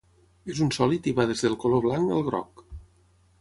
[0.53, 2.65] És un sòlid i va des del color blanc al groc.